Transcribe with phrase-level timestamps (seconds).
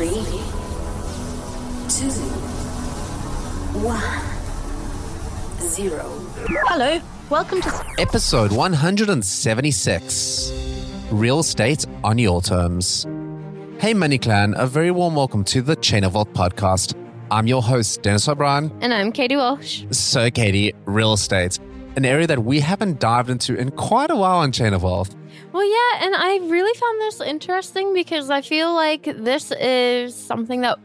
[0.00, 0.16] Three,
[1.90, 2.08] two,
[3.84, 4.00] one,
[5.60, 6.08] zero.
[6.68, 6.98] Hello,
[7.28, 10.52] welcome to Episode 176
[11.10, 13.06] Real Estate on Your Terms.
[13.78, 16.94] Hey, Money Clan, a very warm welcome to the Chain of Wealth podcast.
[17.30, 18.72] I'm your host, Dennis O'Brien.
[18.80, 19.84] and I'm Katie Walsh.
[19.90, 21.58] So, Katie, real estate,
[21.96, 25.14] an area that we haven't dived into in quite a while on Chain of Wealth.
[25.52, 30.60] Well, yeah, and I really found this interesting because I feel like this is something
[30.60, 30.78] that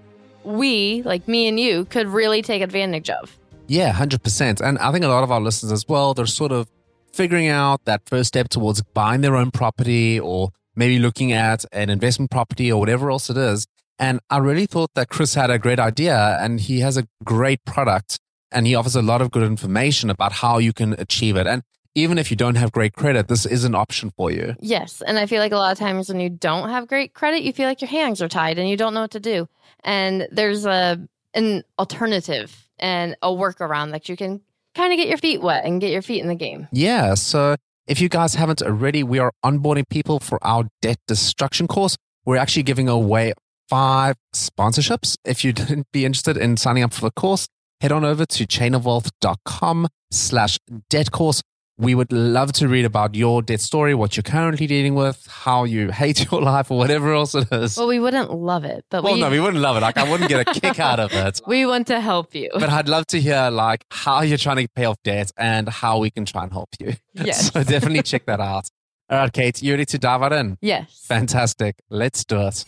[0.43, 3.37] we, like me and you, could really take advantage of.
[3.67, 4.61] Yeah, 100%.
[4.61, 6.67] And I think a lot of our listeners as well, they're sort of
[7.13, 11.89] figuring out that first step towards buying their own property or maybe looking at an
[11.89, 13.65] investment property or whatever else it is.
[13.97, 17.63] And I really thought that Chris had a great idea and he has a great
[17.65, 18.19] product
[18.51, 21.47] and he offers a lot of good information about how you can achieve it.
[21.47, 21.63] And
[21.95, 24.55] even if you don't have great credit, this is an option for you.
[24.59, 27.43] Yes, and I feel like a lot of times when you don't have great credit,
[27.43, 29.47] you feel like your hands are tied and you don't know what to do.
[29.83, 30.99] And there's a
[31.33, 34.41] an alternative and a workaround that you can
[34.73, 36.67] kind of get your feet wet and get your feet in the game.
[36.71, 37.13] Yeah.
[37.15, 37.55] So
[37.87, 41.97] if you guys haven't already, we are onboarding people for our debt destruction course.
[42.25, 43.33] We're actually giving away
[43.69, 45.17] five sponsorships.
[45.25, 47.47] If you'd be interested in signing up for the course,
[47.81, 51.41] head on over to chainofwealth.com slash debt course.
[51.77, 55.65] We would love to read about your debt story, what you're currently dealing with, how
[55.65, 57.75] you hate your life, or whatever else it is.
[57.75, 59.81] Well, we wouldn't love it, but Well, we, no, we wouldn't love it.
[59.81, 61.41] Like, I wouldn't get a kick out of it.
[61.45, 62.49] we want to help you.
[62.53, 65.99] But I'd love to hear like how you're trying to pay off debt and how
[65.99, 66.93] we can try and help you.
[67.13, 67.51] Yes.
[67.51, 68.67] So definitely check that out.
[69.09, 70.57] All right, Kate, you ready to dive right in?
[70.61, 71.05] yes.
[71.07, 71.75] Fantastic.
[71.89, 72.65] Let's do it.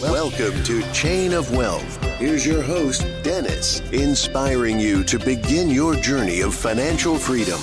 [0.00, 2.04] Welcome to Chain of Wealth.
[2.18, 7.60] Here's your host, Dennis, inspiring you to begin your journey of financial freedom.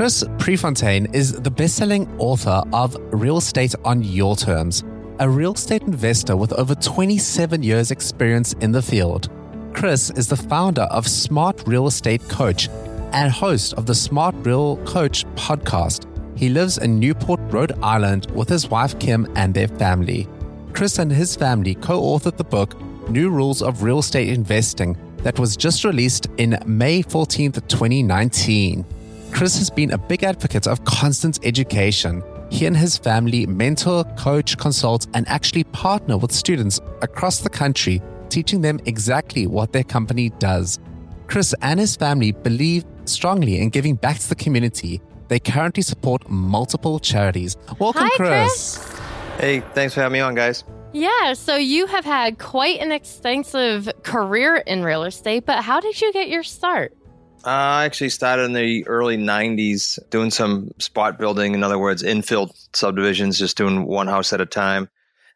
[0.00, 4.82] Chris Prefontaine is the best-selling author of Real Estate on Your Terms,
[5.18, 9.28] a real estate investor with over 27 years experience in the field.
[9.74, 12.70] Chris is the founder of Smart Real Estate Coach
[13.12, 16.06] and host of the Smart Real Coach podcast.
[16.34, 20.26] He lives in Newport, Rhode Island with his wife Kim and their family.
[20.72, 22.74] Chris and his family co-authored the book
[23.10, 28.86] New Rules of Real Estate Investing that was just released in May 14th, 2019.
[29.32, 32.22] Chris has been a big advocate of constant education.
[32.50, 38.02] He and his family mentor, coach, consult, and actually partner with students across the country,
[38.28, 40.78] teaching them exactly what their company does.
[41.26, 45.00] Chris and his family believe strongly in giving back to the community.
[45.28, 47.56] They currently support multiple charities.
[47.78, 49.00] Welcome, Hi, Chris.
[49.38, 50.64] Hey, thanks for having me on, guys.
[50.92, 56.00] Yeah, so you have had quite an extensive career in real estate, but how did
[56.00, 56.96] you get your start?
[57.44, 61.54] I actually started in the early 90s doing some spot building.
[61.54, 64.90] In other words, infill subdivisions, just doing one house at a time.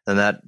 [0.05, 0.41] And that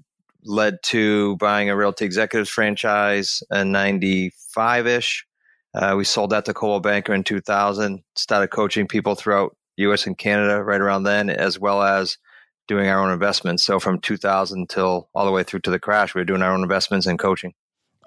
[0.44, 5.26] led to buying a Realty Executives franchise in 95 ish.
[5.74, 10.18] Uh, we sold that to Coldwell Banker in 2000, started coaching people throughout US and
[10.18, 12.18] Canada right around then, as well as
[12.68, 13.64] doing our own investments.
[13.64, 16.54] So from 2000 till all the way through to the crash, we were doing our
[16.54, 17.54] own investments and coaching.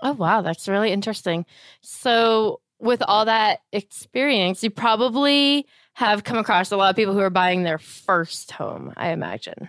[0.03, 1.45] Oh, wow, that's really interesting.
[1.83, 7.21] So, with all that experience, you probably have come across a lot of people who
[7.21, 9.69] are buying their first home, I imagine.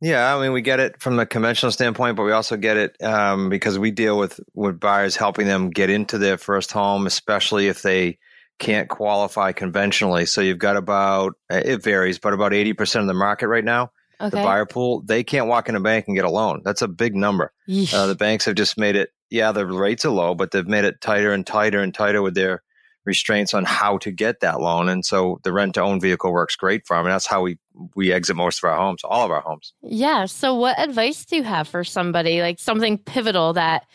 [0.00, 3.00] Yeah, I mean, we get it from the conventional standpoint, but we also get it
[3.04, 7.68] um, because we deal with with buyers helping them get into their first home, especially
[7.68, 8.18] if they
[8.58, 10.26] can't qualify conventionally.
[10.26, 13.92] So you've got about it varies, but about eighty percent of the market right now,
[14.20, 14.30] Okay.
[14.30, 16.62] the buyer pool, they can't walk in a bank and get a loan.
[16.64, 17.52] That's a big number.
[17.68, 19.10] Uh, the banks have just made it.
[19.32, 22.34] Yeah, the rates are low, but they've made it tighter and tighter and tighter with
[22.34, 22.62] their
[23.06, 24.90] restraints on how to get that loan.
[24.90, 27.06] And so the rent to own vehicle works great for them.
[27.06, 27.58] And that's how we
[27.94, 29.72] we exit most of our homes, all of our homes.
[29.80, 30.26] Yeah.
[30.26, 33.86] So, what advice do you have for somebody like something pivotal that,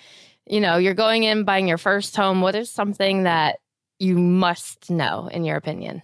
[0.47, 2.41] you know, you're going in buying your first home?
[2.41, 3.59] What is something that
[3.99, 6.01] you must know, in your opinion?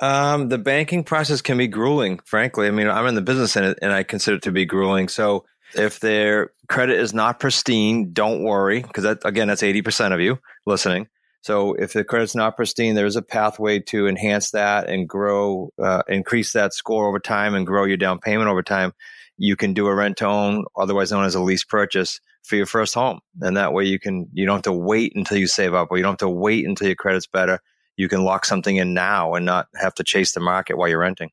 [0.00, 2.66] Um, the banking process can be grueling, frankly.
[2.66, 5.08] I mean, I'm in the business in it and I consider it to be grueling.
[5.08, 5.44] So
[5.78, 10.38] if their credit is not pristine, don't worry, because that, again, that's 80% of you
[10.66, 11.08] listening.
[11.42, 16.02] So if the credit's not pristine, there's a pathway to enhance that and grow, uh,
[16.08, 18.92] increase that score over time and grow your down payment over time.
[19.38, 22.66] You can do a rent to own, otherwise known as a lease purchase for your
[22.66, 23.20] first home.
[23.40, 25.98] And that way you can, you don't have to wait until you save up or
[25.98, 27.60] you don't have to wait until your credit's better.
[27.96, 30.98] You can lock something in now and not have to chase the market while you're
[30.98, 31.30] renting.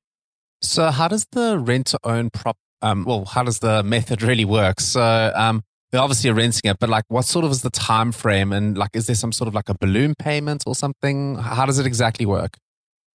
[0.62, 2.58] So, how does the rent to own prop?
[2.84, 4.80] Um, well, how does the method really work?
[4.80, 8.52] So, um, they're obviously renting it, but like, what sort of is the time frame?
[8.52, 11.36] And like, is there some sort of like a balloon payment or something?
[11.36, 12.58] How does it exactly work?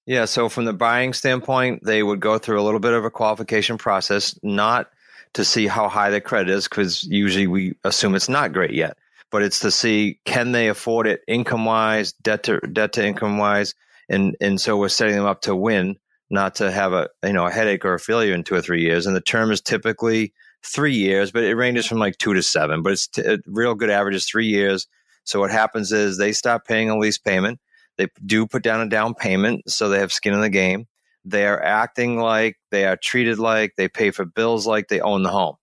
[0.07, 0.25] Yeah.
[0.25, 3.79] So from the buying standpoint, they would go through a little bit of a qualification
[3.79, 4.91] process, not
[5.35, 8.97] to see how high their credit is, because usually we assume it's not great yet.
[9.31, 13.39] But it's to see can they afford it income wise, debt to debt to income
[13.39, 13.75] wise,
[14.09, 15.99] and and so we're setting them up to win,
[16.31, 18.83] not to have a you know a headache or a failure in two or three
[18.83, 19.07] years.
[19.07, 20.33] And the term is typically
[20.65, 22.83] three years, but it ranges from like two to seven.
[22.83, 24.87] But it's a uh, real good average is three years.
[25.25, 27.61] So what happens is they stop paying a lease payment.
[27.97, 30.87] They do put down a down payment, so they have skin in the game.
[31.25, 35.23] They are acting like they are treated like they pay for bills like they own
[35.23, 35.57] the home.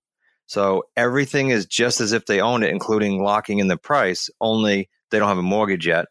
[0.48, 4.30] So everything is just as if they own it, including locking in the price.
[4.40, 6.06] Only they don't have a mortgage yet.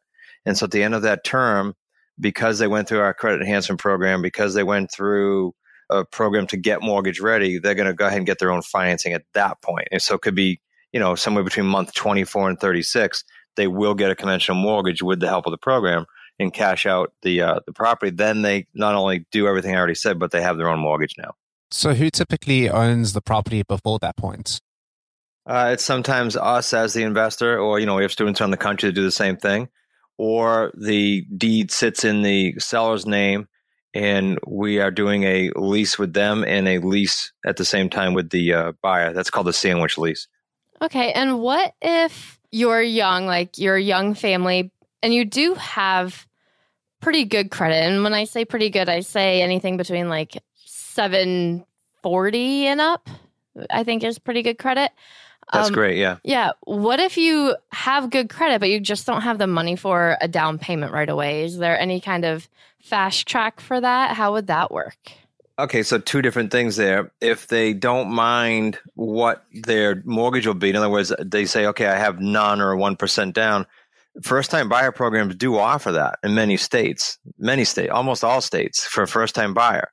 [0.45, 1.75] And so at the end of that term,
[2.19, 5.55] because they went through our credit enhancement program, because they went through
[5.91, 8.63] a program to get mortgage ready, they're going to go ahead and get their own
[8.63, 9.89] financing at that point.
[9.93, 10.61] And so it could be,
[10.93, 13.25] you know, somewhere between month 24 and 36,
[13.57, 16.07] they will get a conventional mortgage with the help of the program
[16.39, 18.11] and cash out the uh, the property.
[18.11, 21.15] Then they not only do everything I already said, but they have their own mortgage
[21.17, 21.35] now.
[21.71, 24.61] So, who typically owns the property before that point?
[25.47, 28.57] Uh, it's sometimes us as the investor, or you know, we have students around the
[28.57, 29.69] country that do the same thing,
[30.17, 33.49] or the deed sits in the seller's name,
[33.93, 38.15] and we are doing a lease with them and a lease at the same time
[38.15, 39.13] with the uh, buyer.
[39.13, 40.29] That's called a sandwich lease.
[40.83, 41.13] Okay.
[41.13, 44.73] And what if you're young, like you're a young family,
[45.03, 46.27] and you do have
[47.01, 47.77] pretty good credit?
[47.77, 53.09] And when I say pretty good, I say anything between like 740 and up,
[53.71, 54.91] I think is pretty good credit.
[55.53, 55.97] That's Um, great.
[55.99, 56.17] Yeah.
[56.25, 56.53] Yeah.
[56.63, 60.29] What if you have good credit, but you just don't have the money for a
[60.29, 61.45] down payment right away?
[61.45, 62.49] Is there any kind of
[62.83, 64.17] fast track for that?
[64.17, 64.97] How would that work?
[65.57, 67.13] Okay, so two different things there.
[67.21, 71.87] If they don't mind what their mortgage will be, in other words, they say, okay,
[71.87, 73.65] I have none or 1% down.
[74.23, 78.85] First time buyer programs do offer that in many states, many states, almost all states
[78.85, 79.91] for a first time buyer.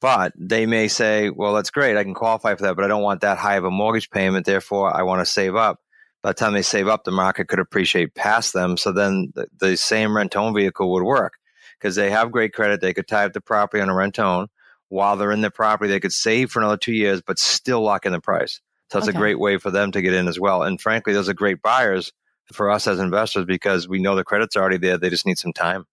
[0.00, 1.96] But they may say, well, that's great.
[1.96, 4.44] I can qualify for that, but I don't want that high of a mortgage payment.
[4.46, 5.80] Therefore, I want to save up.
[6.22, 8.76] By the time they save up, the market could appreciate past them.
[8.76, 11.34] So then the, the same rent own vehicle would work
[11.78, 12.80] because they have great credit.
[12.80, 14.48] They could tie up the property on a rent own
[14.88, 18.06] while they're in the property, they could save for another two years, but still lock
[18.06, 18.60] in the price.
[18.90, 19.16] So it's Okay.
[19.16, 20.62] a great way for them to get in as well.
[20.62, 22.12] And frankly, those are great buyers
[22.52, 24.96] for us as investors because we know the credit's already there.
[24.96, 25.86] They just need some time.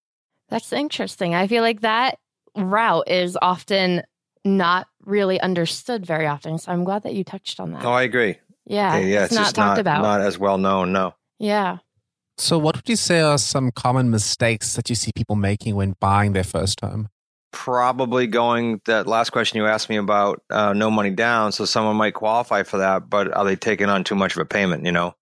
[0.49, 1.33] That's interesting.
[1.33, 2.19] I feel like that
[2.55, 4.03] route is often
[4.45, 6.57] not really understood very often.
[6.57, 7.85] So I'm glad that you touched on that.
[7.85, 8.37] Oh, I agree.
[8.65, 8.97] yeah.
[8.97, 10.01] Okay, yeah, it's, it's, not just talked not, about.
[10.01, 10.91] not as well known.
[10.91, 11.15] No.
[11.39, 11.77] yeah.
[12.39, 15.95] So, what would you say are some common mistakes that you see people making when
[15.99, 17.09] buying their first home?
[17.51, 21.51] Probably going that last question you asked me about uh, no money down.
[21.51, 24.45] So someone might qualify for that, but are they taking on too much of a
[24.45, 24.83] payment?
[24.83, 25.13] You know,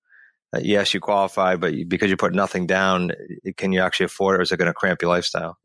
[0.55, 3.11] Uh, yes, you qualify, but you- because you put nothing down,
[3.57, 5.57] can you actually afford it or is it going to cramp your lifestyle?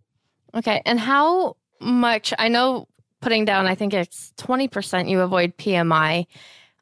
[0.57, 0.83] Okay.
[0.87, 2.33] And how much?
[2.39, 2.89] I know
[3.21, 6.27] putting down, I think it's 20% you avoid PMI,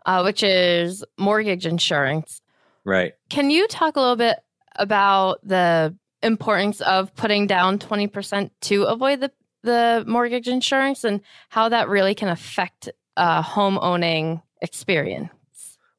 [0.07, 2.41] uh, which is mortgage insurance.
[2.85, 3.15] Right.
[3.31, 4.39] Can you talk a little bit
[4.77, 9.31] about the importance of putting down 20% to avoid the,
[9.63, 15.31] the mortgage insurance and how that really can affect a home owning experience?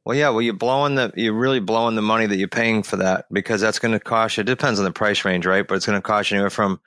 [0.03, 0.29] Well, yeah.
[0.29, 3.59] Well, you're blowing the you're really blowing the money that you're paying for that because
[3.61, 4.41] that's going to cost you.
[4.41, 5.67] It depends on the price range, right?
[5.67, 6.79] But it's going to cost you anywhere from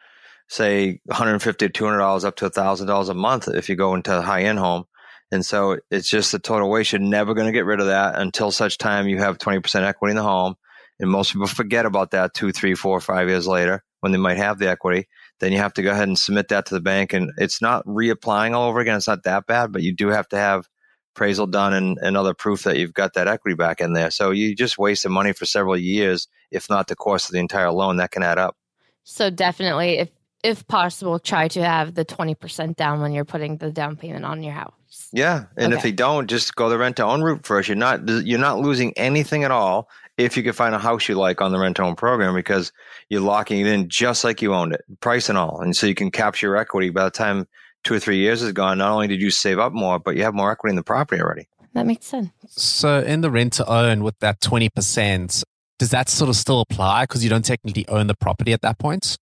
[0.48, 4.42] say 150 to $200 up to $1,000 a month if you go into a high
[4.42, 4.84] end home.
[5.30, 6.92] And so it's just a total waste.
[6.92, 10.12] You're never going to get rid of that until such time you have 20% equity
[10.12, 10.54] in the home.
[10.98, 14.38] And most people forget about that two, three, four, five years later when they might
[14.38, 15.06] have the equity.
[15.40, 17.12] Then you have to go ahead and submit that to the bank.
[17.12, 18.96] And it's not reapplying all over again.
[18.96, 20.66] It's not that bad, but you do have to have
[21.14, 24.10] appraisal done and, and other proof that you've got that equity back in there.
[24.10, 27.70] So you just wasted money for several years, if not the course of the entire
[27.70, 27.96] loan.
[27.96, 28.56] That can add up.
[29.04, 30.10] So definitely, if
[30.42, 34.24] if possible, try to have the twenty percent down when you're putting the down payment
[34.24, 34.72] on your house.
[35.12, 35.76] Yeah, and okay.
[35.76, 37.68] if they don't, just go the rent to own route first.
[37.68, 41.14] You're not you're not losing anything at all if you can find a house you
[41.14, 42.72] like on the rent to own program because
[43.08, 45.94] you're locking it in just like you owned it, price and all, and so you
[45.94, 47.46] can capture your equity by the time
[47.84, 48.78] two or three years is gone.
[48.78, 51.20] Not only did you save up more, but you have more equity in the property
[51.20, 51.48] already.
[51.74, 52.30] That makes sense.
[52.48, 55.42] So in the rent to own with that twenty percent,
[55.78, 58.78] does that sort of still apply because you don't technically own the property at that
[58.78, 59.18] point?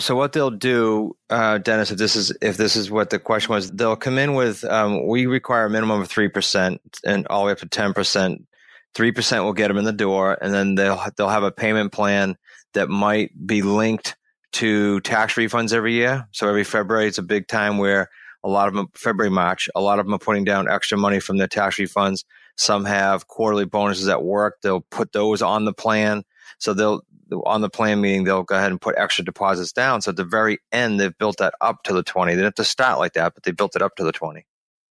[0.00, 3.54] So what they'll do, uh, Dennis, if this is if this is what the question
[3.54, 7.42] was, they'll come in with um, we require a minimum of three percent and all
[7.42, 8.46] the way up to ten percent.
[8.94, 11.92] Three percent will get them in the door, and then they'll they'll have a payment
[11.92, 12.36] plan
[12.74, 14.16] that might be linked
[14.52, 16.26] to tax refunds every year.
[16.32, 18.08] So every February, it's a big time where
[18.42, 21.20] a lot of them February March, a lot of them are putting down extra money
[21.20, 22.24] from their tax refunds.
[22.56, 24.56] Some have quarterly bonuses at work.
[24.62, 26.24] They'll put those on the plan.
[26.58, 27.02] So they'll
[27.44, 30.02] on the plan meeting, they'll go ahead and put extra deposits down.
[30.02, 32.32] So at the very end, they've built that up to the 20.
[32.32, 34.44] They didn't have to start like that, but they built it up to the 20.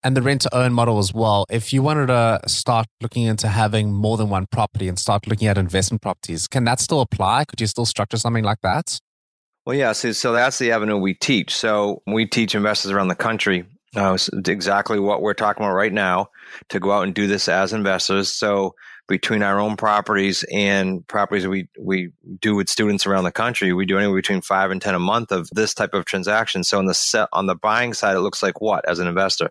[0.05, 1.45] And the rent to own model as well.
[1.51, 5.49] If you wanted to start looking into having more than one property and start looking
[5.49, 7.45] at investment properties, can that still apply?
[7.47, 9.01] Could you still structure something like that?
[9.67, 9.93] Well, yeah.
[9.93, 11.55] So, so that's the avenue we teach.
[11.55, 13.65] So we teach investors around the country
[13.97, 14.17] uh,
[14.47, 16.29] exactly what we're talking about right now
[16.69, 18.33] to go out and do this as investors.
[18.33, 18.75] So
[19.09, 22.11] between our own properties and properties we we
[22.41, 25.33] do with students around the country, we do anywhere between five and ten a month
[25.33, 26.63] of this type of transaction.
[26.63, 29.51] So on the set on the buying side, it looks like what as an investor,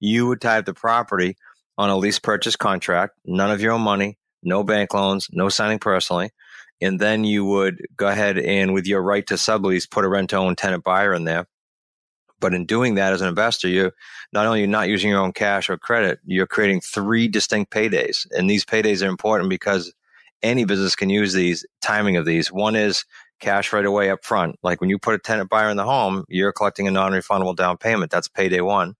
[0.00, 1.36] you would tie the property
[1.78, 5.78] on a lease purchase contract, none of your own money, no bank loans, no signing
[5.78, 6.30] personally,
[6.80, 10.30] and then you would go ahead and with your right to sublease, put a rent
[10.30, 11.46] to own tenant buyer in there.
[12.40, 13.92] But in doing that as an investor, you
[14.32, 18.26] not only you're not using your own cash or credit, you're creating three distinct paydays.
[18.32, 19.92] And these paydays are important because
[20.42, 22.52] any business can use these timing of these.
[22.52, 23.04] One is
[23.40, 24.56] cash right away up front.
[24.62, 27.76] Like when you put a tenant buyer in the home, you're collecting a non-refundable down
[27.76, 28.10] payment.
[28.10, 28.94] That's payday one.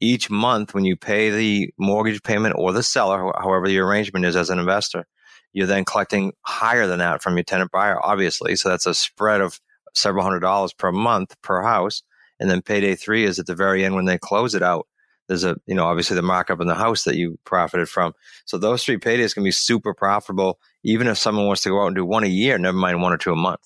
[0.00, 4.36] Each month when you pay the mortgage payment or the seller, however your arrangement is
[4.36, 5.06] as an investor,
[5.52, 8.56] you're then collecting higher than that from your tenant buyer, obviously.
[8.56, 9.58] So that's a spread of
[9.94, 12.02] several hundred dollars per month per house.
[12.38, 14.86] And then payday three is at the very end when they close it out.
[15.28, 18.12] There's a, you know, obviously the markup in the house that you profited from.
[18.44, 21.88] So those three paydays can be super profitable, even if someone wants to go out
[21.88, 23.60] and do one a year, never mind one or two a month.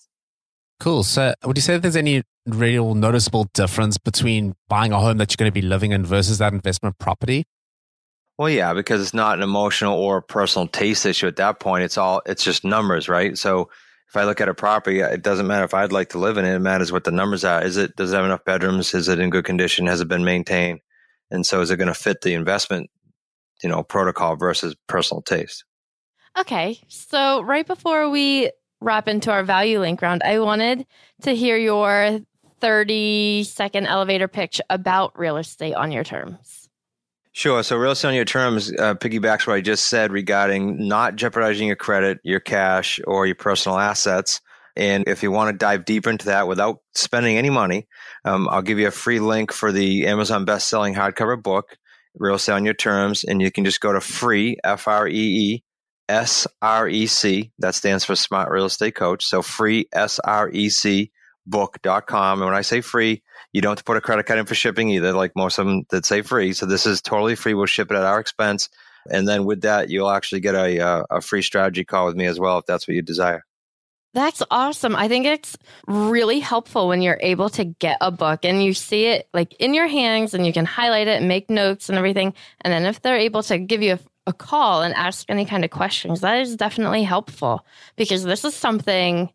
[0.79, 1.03] Cool.
[1.03, 5.31] So would you say that there's any real noticeable difference between buying a home that
[5.31, 7.45] you're going to be living in versus that investment property?
[8.39, 11.85] Well, yeah, because it's not an emotional or personal taste issue at that point.
[11.85, 13.37] It's all, it's just numbers, right?
[13.37, 13.69] So
[14.11, 16.37] if I look at a property, uh, it doesn't matter if I'd like to live
[16.37, 16.57] in it.
[16.57, 17.63] It matters what the numbers are.
[17.63, 18.93] Is it does it have enough bedrooms?
[18.93, 19.87] Is it in good condition?
[19.87, 20.81] Has it been maintained?
[21.31, 22.91] And so, is it going to fit the investment,
[23.63, 25.65] you know, protocol versus personal taste?
[26.37, 28.51] Okay, so right before we
[28.81, 30.87] wrap into our value link round, I wanted
[31.23, 32.19] to hear your
[32.61, 36.60] 30 second elevator pitch about real estate on your terms.
[37.41, 37.63] Sure.
[37.63, 41.69] So, real estate on your terms uh, piggybacks what I just said regarding not jeopardizing
[41.69, 44.43] your credit, your cash, or your personal assets.
[44.77, 47.89] And if you want to dive deeper into that without spending any money,
[48.27, 51.79] um, I'll give you a free link for the Amazon best-selling hardcover book,
[52.15, 55.15] Real Estate on Your Terms, and you can just go to free F R E
[55.15, 55.65] E
[56.11, 57.53] S R E C.
[57.59, 59.25] That stands for Smart Real Estate Coach.
[59.25, 61.11] So free S R E C
[61.47, 62.41] book.com.
[62.41, 64.55] And when I say free, you don't have to put a credit card in for
[64.55, 66.53] shipping either, like most of them that say free.
[66.53, 67.55] So this is totally free.
[67.55, 68.69] We'll ship it at our expense.
[69.11, 72.27] And then with that, you'll actually get a, uh, a free strategy call with me
[72.27, 73.45] as well, if that's what you desire.
[74.13, 74.97] That's awesome.
[74.97, 75.57] I think it's
[75.87, 79.73] really helpful when you're able to get a book and you see it like in
[79.73, 82.35] your hands and you can highlight it and make notes and everything.
[82.63, 85.65] And then if they're able to give you a, a call and ask any kind
[85.65, 87.65] of questions, that is definitely helpful
[87.97, 89.31] because this is something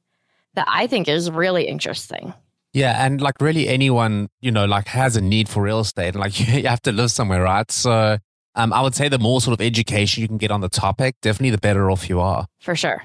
[0.56, 2.34] that I think is really interesting.
[2.74, 6.16] Yeah, and like really anyone, you know, like has a need for real estate and
[6.20, 7.72] like you have to live somewhere, right?
[7.72, 8.18] So
[8.56, 11.16] um, I would say the more sort of education you can get on the topic,
[11.22, 12.48] definitely the better off you are.
[12.60, 13.04] For sure.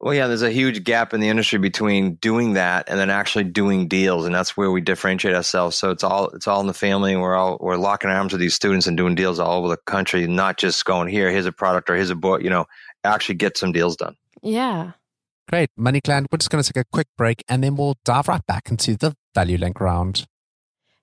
[0.00, 3.44] Well, yeah, there's a huge gap in the industry between doing that and then actually
[3.44, 5.76] doing deals, and that's where we differentiate ourselves.
[5.76, 8.40] So it's all it's all in the family, and we're all we're locking arms with
[8.40, 11.52] these students and doing deals all over the country, not just going here, here's a
[11.52, 12.42] product or here's a book.
[12.42, 12.66] You know,
[13.02, 14.16] actually get some deals done.
[14.40, 14.92] Yeah.
[15.48, 15.70] Great.
[15.76, 18.44] Money Clan, we're just going to take a quick break and then we'll dive right
[18.46, 20.26] back into the value link round.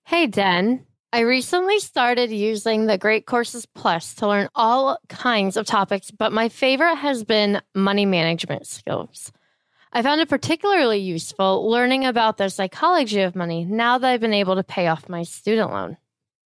[0.04, 0.86] Hey, Den.
[1.12, 6.34] I recently started using the Great Courses Plus to learn all kinds of topics, but
[6.34, 9.32] my favorite has been money management skills.
[9.94, 14.34] I found it particularly useful learning about the psychology of money now that I've been
[14.34, 15.96] able to pay off my student loan.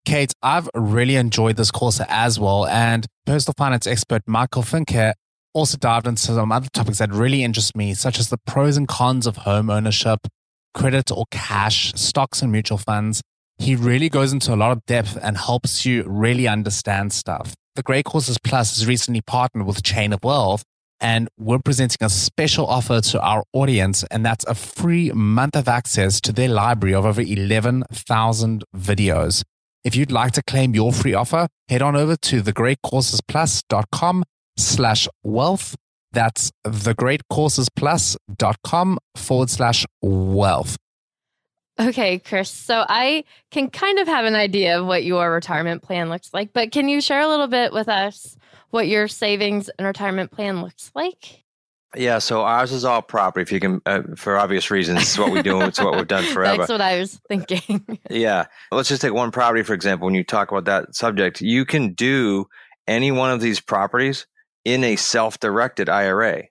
[0.03, 2.67] Kate, I've really enjoyed this course as well.
[2.67, 5.13] And personal finance expert Michael Finke
[5.53, 8.87] also dived into some other topics that really interest me, such as the pros and
[8.87, 10.27] cons of home ownership,
[10.73, 13.21] credit or cash, stocks and mutual funds.
[13.57, 17.55] He really goes into a lot of depth and helps you really understand stuff.
[17.75, 20.63] The Great Courses Plus has recently partnered with Chain of Wealth,
[20.99, 25.67] and we're presenting a special offer to our audience, and that's a free month of
[25.67, 29.43] access to their library of over 11,000 videos.
[29.83, 34.23] If you'd like to claim your free offer, head on over to thegreatcoursesplus.com
[34.57, 35.75] slash wealth.
[36.11, 40.75] That's thegreatcoursesplus.com forward slash wealth.
[41.79, 42.49] Okay, Chris.
[42.49, 46.53] So I can kind of have an idea of what your retirement plan looks like,
[46.53, 48.35] but can you share a little bit with us
[48.71, 51.43] what your savings and retirement plan looks like?
[51.95, 53.43] Yeah, so ours is all property.
[53.43, 55.61] If you can, uh, for obvious reasons, it's what we do.
[55.61, 56.57] It's what we've done forever.
[56.57, 57.99] That's what I was thinking.
[58.09, 60.05] yeah, let's just take one property for example.
[60.05, 62.47] When you talk about that subject, you can do
[62.87, 64.25] any one of these properties
[64.67, 66.43] in a self-directed IRA.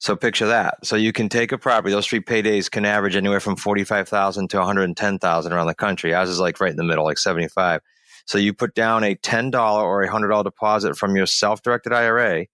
[0.00, 0.84] So picture that.
[0.84, 1.92] So you can take a property.
[1.92, 5.52] Those three paydays can average anywhere from forty-five thousand to one hundred and ten thousand
[5.52, 6.12] around the country.
[6.12, 7.80] Ours is like right in the middle, like seventy-five.
[8.26, 11.92] So you put down a ten dollar or a hundred dollar deposit from your self-directed
[11.92, 12.46] IRA,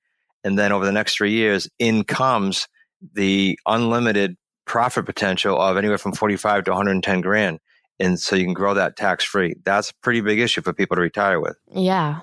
[0.45, 2.69] and then over the next three years, in comes
[3.15, 4.37] the unlimited
[4.67, 7.61] profit potential of anywhere from forty-five to one hundred and ten grand.
[7.99, 9.55] And so you can grow that tax-free.
[9.65, 11.57] That's a pretty big issue for people to retire with.
[11.73, 12.21] Yeah.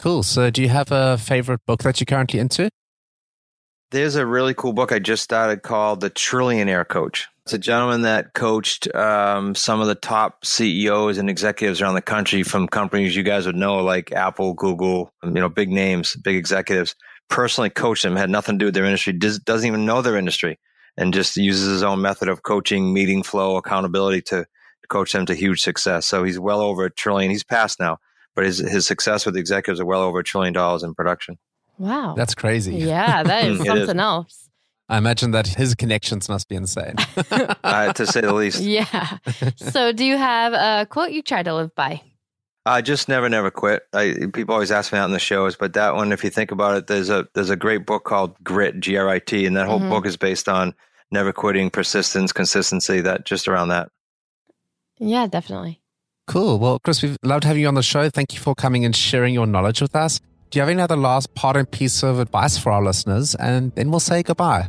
[0.00, 0.22] Cool.
[0.22, 2.70] So, do you have a favorite book that you're currently into?
[3.90, 7.28] There's a really cool book I just started called The Trillion Dollar Coach.
[7.44, 12.00] It's a gentleman that coached um, some of the top CEOs and executives around the
[12.00, 16.36] country from companies you guys would know, like Apple, Google, you know, big names, big
[16.36, 16.94] executives.
[17.28, 20.58] Personally coached them, had nothing to do with their industry, doesn't even know their industry,
[20.96, 24.46] and just uses his own method of coaching, meeting flow, accountability to
[24.88, 26.06] coach them to huge success.
[26.06, 27.30] So he's well over a trillion.
[27.30, 27.98] He's passed now,
[28.34, 31.38] but his, his success with the executives are well over a trillion dollars in production.
[31.78, 32.14] Wow.
[32.16, 32.76] That's crazy.
[32.76, 33.88] Yeah, that is something is.
[33.96, 34.48] else.
[34.88, 36.96] I imagine that his connections must be insane.
[37.30, 38.60] uh, to say the least.
[38.60, 39.18] Yeah.
[39.56, 42.02] so, do you have a quote you try to live by?
[42.66, 43.84] I just never, never quit.
[43.94, 46.50] I, people always ask me out in the shows, but that one, if you think
[46.50, 49.56] about it, there's a there's a great book called Grit, G R I T, and
[49.56, 49.88] that whole Mhm.
[49.90, 50.74] book is based on
[51.12, 53.00] never quitting, persistence, consistency.
[53.00, 53.88] That just around that.
[54.98, 55.79] Yeah, definitely.
[56.30, 56.60] Cool.
[56.60, 58.08] Well, Chris, we've loved having you on the show.
[58.08, 60.20] Thank you for coming and sharing your knowledge with us.
[60.50, 63.34] Do you have any other last part and piece of advice for our listeners?
[63.34, 64.68] And then we'll say goodbye.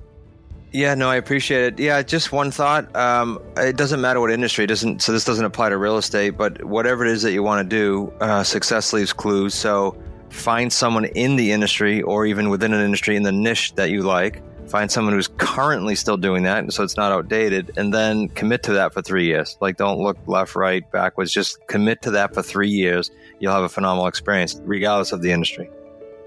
[0.71, 1.79] Yeah, no, I appreciate it.
[1.79, 2.95] Yeah, just one thought.
[2.95, 4.63] Um, it doesn't matter what industry.
[4.63, 5.03] It doesn't.
[5.03, 7.75] So this doesn't apply to real estate, but whatever it is that you want to
[7.75, 9.53] do, uh, success leaves clues.
[9.53, 9.95] So
[10.29, 14.01] find someone in the industry or even within an industry in the niche that you
[14.01, 14.41] like.
[14.71, 18.73] Find someone who's currently still doing that, so it's not outdated, and then commit to
[18.73, 19.57] that for three years.
[19.59, 21.33] Like, don't look left, right, backwards.
[21.33, 23.11] Just commit to that for three years.
[23.39, 25.69] You'll have a phenomenal experience, regardless of the industry.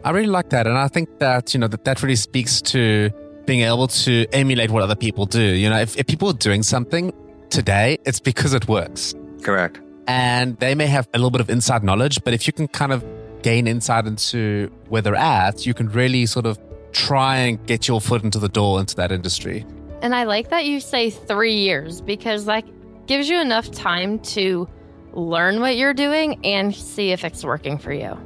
[0.05, 0.67] I really like that.
[0.67, 3.11] And I think that, you know, that, that really speaks to
[3.47, 5.41] being able to emulate what other people do.
[5.41, 7.15] You know, if, if people are doing something
[7.49, 9.15] today, it's because it works.
[9.41, 9.81] Correct.
[10.07, 12.93] And they may have a little bit of inside knowledge, but if you can kind
[12.93, 13.03] of
[13.41, 16.59] gain insight into where they're at, you can really sort of
[16.95, 19.67] try and get your foot into the door into that industry.
[20.01, 22.65] And I like that you say three years because that
[23.07, 24.69] gives you enough time to
[25.13, 28.19] learn what you're doing and see if it's working for you.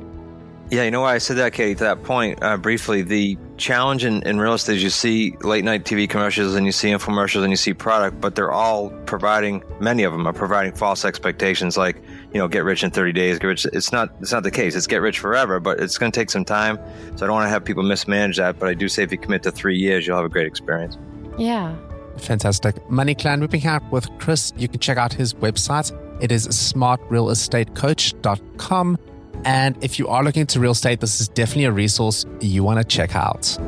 [0.70, 3.00] Yeah, you know why I said that, Katie, to that point uh, briefly.
[3.00, 6.72] The challenge in, in real estate is you see late night TV commercials and you
[6.72, 10.72] see infomercials and you see product, but they're all providing, many of them are providing
[10.72, 11.96] false expectations like,
[12.34, 13.66] you know, get rich in 30 days, get rich.
[13.72, 14.74] It's not, it's not the case.
[14.74, 16.76] It's get rich forever, but it's going to take some time.
[17.16, 19.16] So I don't want to have people mismanage that, but I do say if you
[19.16, 20.98] commit to three years, you'll have a great experience.
[21.38, 21.74] Yeah.
[22.18, 22.90] Fantastic.
[22.90, 24.52] Money Clan, we've been here with Chris.
[24.56, 25.90] You can check out his website.
[26.20, 28.98] It is smartrealestatecoach.com.
[29.44, 32.78] And if you are looking into real estate, this is definitely a resource you want
[32.78, 33.58] to check out.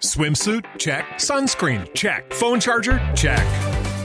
[0.00, 0.64] Swimsuit?
[0.78, 1.04] Check.
[1.14, 1.92] Sunscreen?
[1.92, 2.32] Check.
[2.32, 2.98] Phone charger?
[3.16, 3.44] Check.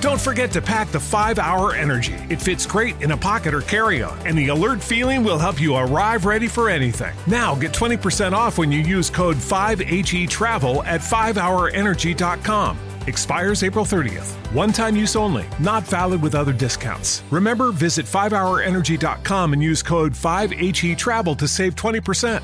[0.02, 2.14] Don't forget to pack the 5 Hour Energy.
[2.30, 5.62] It fits great in a pocket or carry on, and the alert feeling will help
[5.62, 7.16] you arrive ready for anything.
[7.26, 12.78] Now get 20% off when you use code 5HE Travel at 5hourenergy.com.
[13.08, 14.32] Expires April 30th.
[14.54, 17.24] One time use only, not valid with other discounts.
[17.32, 22.44] Remember, visit 5hourenergy.com and use code 5HE Travel to save 20%.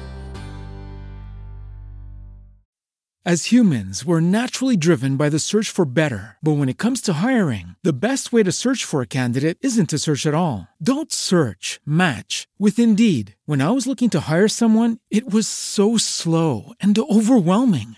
[3.26, 6.38] As humans, we're naturally driven by the search for better.
[6.42, 9.90] But when it comes to hiring, the best way to search for a candidate isn't
[9.90, 10.70] to search at all.
[10.82, 13.36] Don't search, match with Indeed.
[13.46, 17.98] When I was looking to hire someone, it was so slow and overwhelming.